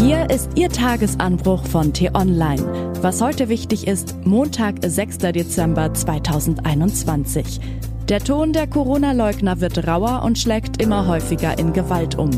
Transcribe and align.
Hier 0.00 0.30
ist 0.30 0.50
Ihr 0.54 0.68
Tagesanbruch 0.68 1.66
von 1.66 1.92
T-Online. 1.92 2.92
Was 3.02 3.20
heute 3.20 3.48
wichtig 3.48 3.88
ist, 3.88 4.14
Montag, 4.24 4.76
6. 4.80 5.18
Dezember 5.18 5.92
2021. 5.92 7.60
Der 8.08 8.20
Ton 8.20 8.52
der 8.52 8.68
Corona-Leugner 8.68 9.60
wird 9.60 9.88
rauer 9.88 10.22
und 10.22 10.38
schlägt 10.38 10.80
immer 10.80 11.08
häufiger 11.08 11.58
in 11.58 11.72
Gewalt 11.72 12.14
um. 12.14 12.30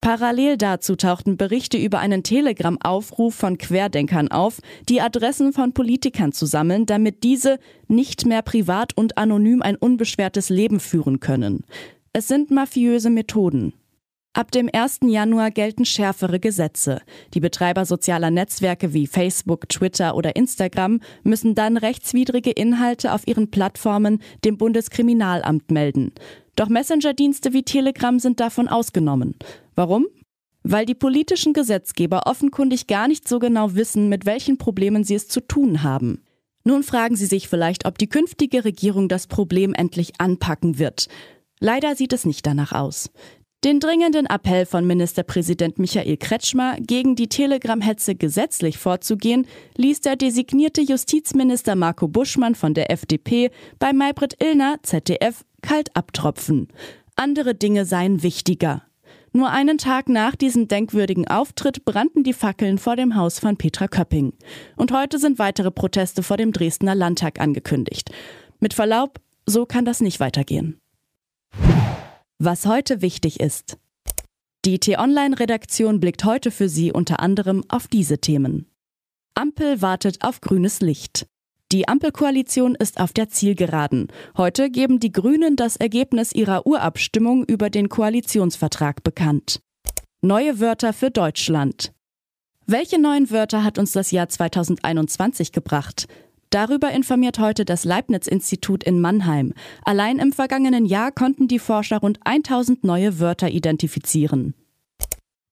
Parallel 0.00 0.56
dazu 0.56 0.94
tauchten 0.94 1.36
Berichte 1.36 1.76
über 1.76 1.98
einen 1.98 2.22
Telegram-Aufruf 2.22 3.34
von 3.34 3.58
Querdenkern 3.58 4.28
auf, 4.28 4.60
die 4.88 5.00
Adressen 5.00 5.52
von 5.52 5.72
Politikern 5.72 6.32
zu 6.32 6.46
sammeln, 6.46 6.86
damit 6.86 7.24
diese 7.24 7.58
nicht 7.88 8.24
mehr 8.24 8.42
privat 8.42 8.96
und 8.96 9.18
anonym 9.18 9.60
ein 9.60 9.76
unbeschwertes 9.76 10.50
Leben 10.50 10.78
führen 10.78 11.18
können. 11.18 11.64
Es 12.12 12.28
sind 12.28 12.50
mafiöse 12.50 13.10
Methoden. 13.10 13.74
Ab 14.34 14.52
dem 14.52 14.68
1. 14.72 15.00
Januar 15.06 15.50
gelten 15.50 15.84
schärfere 15.84 16.38
Gesetze. 16.38 17.00
Die 17.34 17.40
Betreiber 17.40 17.84
sozialer 17.84 18.30
Netzwerke 18.30 18.92
wie 18.92 19.06
Facebook, 19.06 19.68
Twitter 19.68 20.14
oder 20.14 20.36
Instagram 20.36 21.00
müssen 21.24 21.54
dann 21.54 21.76
rechtswidrige 21.76 22.50
Inhalte 22.50 23.12
auf 23.12 23.26
ihren 23.26 23.50
Plattformen 23.50 24.22
dem 24.44 24.58
Bundeskriminalamt 24.58 25.70
melden. 25.70 26.12
Doch 26.56 26.68
Messenger-Dienste 26.68 27.52
wie 27.52 27.62
Telegram 27.62 28.18
sind 28.18 28.38
davon 28.38 28.68
ausgenommen. 28.68 29.34
Warum? 29.74 30.06
Weil 30.62 30.86
die 30.86 30.94
politischen 30.94 31.52
Gesetzgeber 31.52 32.26
offenkundig 32.26 32.86
gar 32.86 33.08
nicht 33.08 33.26
so 33.26 33.38
genau 33.38 33.74
wissen, 33.74 34.08
mit 34.08 34.26
welchen 34.26 34.58
Problemen 34.58 35.04
sie 35.04 35.14
es 35.14 35.28
zu 35.28 35.40
tun 35.40 35.82
haben. 35.82 36.22
Nun 36.64 36.82
fragen 36.82 37.16
Sie 37.16 37.26
sich 37.26 37.48
vielleicht, 37.48 37.86
ob 37.86 37.96
die 37.96 38.08
künftige 38.08 38.64
Regierung 38.64 39.08
das 39.08 39.26
Problem 39.26 39.72
endlich 39.72 40.20
anpacken 40.20 40.78
wird. 40.78 41.08
Leider 41.60 41.96
sieht 41.96 42.12
es 42.12 42.24
nicht 42.24 42.46
danach 42.46 42.72
aus. 42.72 43.10
Den 43.64 43.80
dringenden 43.80 44.26
Appell 44.26 44.66
von 44.66 44.86
Ministerpräsident 44.86 45.80
Michael 45.80 46.16
Kretschmer, 46.16 46.76
gegen 46.78 47.16
die 47.16 47.26
Telegram-Hetze 47.26 48.14
gesetzlich 48.14 48.78
vorzugehen, 48.78 49.48
ließ 49.76 50.00
der 50.00 50.14
designierte 50.14 50.80
Justizminister 50.80 51.74
Marco 51.74 52.06
Buschmann 52.06 52.54
von 52.54 52.72
der 52.72 52.92
FDP 52.92 53.50
bei 53.80 53.92
Maybrit 53.92 54.40
Illner, 54.40 54.76
ZDF, 54.84 55.44
kalt 55.60 55.96
abtropfen. 55.96 56.68
Andere 57.16 57.56
Dinge 57.56 57.84
seien 57.84 58.22
wichtiger. 58.22 58.84
Nur 59.32 59.50
einen 59.50 59.78
Tag 59.78 60.08
nach 60.08 60.36
diesem 60.36 60.68
denkwürdigen 60.68 61.26
Auftritt 61.26 61.84
brannten 61.84 62.22
die 62.22 62.34
Fackeln 62.34 62.78
vor 62.78 62.94
dem 62.94 63.16
Haus 63.16 63.40
von 63.40 63.56
Petra 63.56 63.88
Köpping. 63.88 64.34
Und 64.76 64.92
heute 64.92 65.18
sind 65.18 65.40
weitere 65.40 65.72
Proteste 65.72 66.22
vor 66.22 66.36
dem 66.36 66.52
Dresdner 66.52 66.94
Landtag 66.94 67.40
angekündigt. 67.40 68.12
Mit 68.60 68.72
Verlaub, 68.72 69.18
so 69.46 69.66
kann 69.66 69.84
das 69.84 70.00
nicht 70.00 70.20
weitergehen. 70.20 70.80
Was 72.40 72.66
heute 72.66 73.02
wichtig 73.02 73.40
ist. 73.40 73.78
Die 74.64 74.78
T-Online-Redaktion 74.78 75.98
blickt 75.98 76.24
heute 76.24 76.52
für 76.52 76.68
Sie 76.68 76.92
unter 76.92 77.18
anderem 77.18 77.64
auf 77.66 77.88
diese 77.88 78.18
Themen. 78.18 78.70
Ampel 79.34 79.82
wartet 79.82 80.22
auf 80.22 80.40
grünes 80.40 80.80
Licht. 80.80 81.26
Die 81.72 81.88
Ampelkoalition 81.88 82.76
ist 82.76 83.00
auf 83.00 83.12
der 83.12 83.28
Zielgeraden. 83.28 84.06
Heute 84.36 84.70
geben 84.70 85.00
die 85.00 85.10
Grünen 85.10 85.56
das 85.56 85.74
Ergebnis 85.74 86.30
ihrer 86.32 86.64
Urabstimmung 86.64 87.42
über 87.42 87.70
den 87.70 87.88
Koalitionsvertrag 87.88 89.02
bekannt. 89.02 89.58
Neue 90.22 90.60
Wörter 90.60 90.92
für 90.92 91.10
Deutschland. 91.10 91.92
Welche 92.66 93.00
neuen 93.00 93.32
Wörter 93.32 93.64
hat 93.64 93.78
uns 93.78 93.90
das 93.90 94.12
Jahr 94.12 94.28
2021 94.28 95.50
gebracht? 95.50 96.06
Darüber 96.50 96.90
informiert 96.90 97.38
heute 97.38 97.64
das 97.64 97.84
Leibniz-Institut 97.84 98.84
in 98.84 99.00
Mannheim. 99.00 99.52
Allein 99.84 100.18
im 100.18 100.32
vergangenen 100.32 100.86
Jahr 100.86 101.12
konnten 101.12 101.48
die 101.48 101.58
Forscher 101.58 101.98
rund 101.98 102.20
1000 102.24 102.84
neue 102.84 103.20
Wörter 103.20 103.50
identifizieren. 103.50 104.54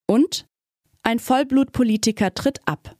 Und 0.07 0.47
ein 1.03 1.19
Vollblutpolitiker 1.19 2.35
tritt 2.35 2.61
ab. 2.67 2.97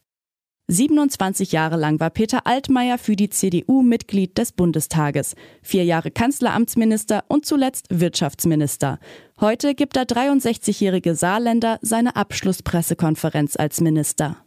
27 0.69 1.53
Jahre 1.53 1.77
lang 1.77 2.01
war 2.01 2.11
Peter 2.11 2.45
Altmaier 2.47 2.99
für 2.99 3.15
die 3.15 3.31
CDU 3.31 3.83
Mitglied 3.83 4.37
des 4.37 4.51
Bundestages, 4.51 5.37
vier 5.63 5.85
Jahre 5.85 6.11
Kanzleramtsminister 6.11 7.25
und 7.29 7.47
zuletzt 7.47 7.87
Wirtschaftsminister. 7.91 8.99
Heute 9.41 9.77
gibt 9.77 9.95
der 9.95 10.07
63-jährige 10.07 11.15
Saarländer 11.15 11.79
seine 11.83 12.17
Abschlusspressekonferenz 12.17 13.55
als 13.57 13.81
Minister. 13.81 14.39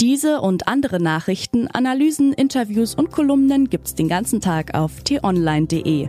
Diese 0.00 0.40
und 0.40 0.66
andere 0.66 0.98
Nachrichten, 0.98 1.66
Analysen, 1.66 2.32
Interviews 2.32 2.94
und 2.94 3.10
Kolumnen 3.10 3.68
gibt's 3.68 3.94
den 3.94 4.08
ganzen 4.08 4.40
Tag 4.40 4.74
auf 4.74 5.02
t-online.de. 5.02 6.08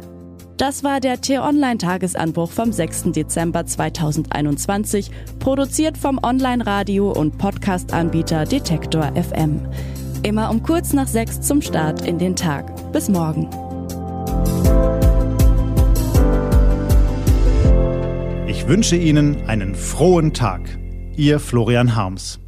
Das 0.55 0.85
war 0.85 1.01
der 1.01 1.19
T-Online-Tagesanbruch 1.19 2.51
vom 2.51 2.71
6. 2.71 3.11
Dezember 3.11 3.65
2021, 3.65 5.11
produziert 5.39 5.97
vom 5.97 6.21
Online-Radio- 6.23 7.11
und 7.11 7.37
Podcast-Anbieter 7.37 8.45
Detektor 8.45 9.11
FM. 9.13 9.67
Immer 10.23 10.51
um 10.51 10.63
kurz 10.63 10.93
nach 10.93 11.07
sechs 11.07 11.41
zum 11.41 11.61
Start 11.61 12.07
in 12.07 12.17
den 12.17 12.37
Tag. 12.37 12.93
Bis 12.93 13.09
morgen. 13.09 13.49
Ich 18.47 18.69
wünsche 18.69 18.95
Ihnen 18.95 19.49
einen 19.49 19.75
frohen 19.75 20.33
Tag. 20.33 20.61
Ihr 21.17 21.41
Florian 21.41 21.93
Harms. 21.93 22.39